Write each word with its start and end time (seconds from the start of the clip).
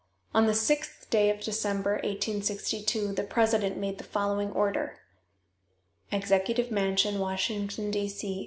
On 0.33 0.47
the 0.47 0.55
sixth 0.55 1.11
day 1.11 1.29
of 1.29 1.41
December, 1.41 1.91
1862, 1.97 3.13
the 3.13 3.21
president 3.23 3.77
made 3.77 3.99
the 3.99 4.03
following 4.03 4.51
order: 4.51 4.97
"EXECUTIVE 6.11 6.71
MANSION, 6.71 7.19
WASHINGTON, 7.19 7.91
D. 7.91 8.09
C. 8.09 8.39